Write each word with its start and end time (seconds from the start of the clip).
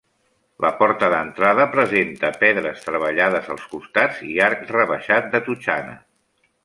La 0.63 0.69
porta 0.77 1.09
d'entrada 1.13 1.67
presenta 1.75 2.31
pedres 2.45 2.81
treballades 2.87 3.51
als 3.57 3.67
costats 3.75 4.25
i 4.31 4.39
arc 4.47 4.65
rebaixat 4.77 5.29
de 5.37 5.43
totxana. 5.51 5.95